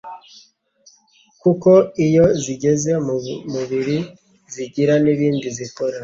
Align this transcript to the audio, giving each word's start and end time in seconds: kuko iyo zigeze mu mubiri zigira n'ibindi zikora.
kuko 1.41 1.71
iyo 2.05 2.25
zigeze 2.43 2.91
mu 3.05 3.15
mubiri 3.53 3.97
zigira 4.53 4.93
n'ibindi 5.03 5.47
zikora. 5.57 5.97